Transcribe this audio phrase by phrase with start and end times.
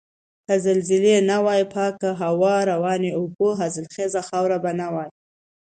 [0.47, 5.09] که زلزلې نه وای پاکه هوا، روانې اوبه، حاصلخیزه خاوره به نه وای.